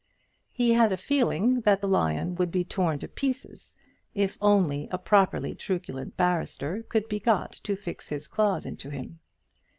[0.51, 3.77] He had a feeling that the lion would be torn to pieces,
[4.15, 9.19] if only a properly truculent barrister could be got to fix his claws into him.